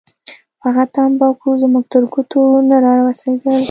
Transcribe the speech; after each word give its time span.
خو 0.59 0.65
هغه 0.71 0.83
تمباکو 0.95 1.49
زموږ 1.61 1.83
تر 1.93 2.03
ګوتو 2.13 2.41
نه 2.69 2.77
راورسېدل. 2.85 3.57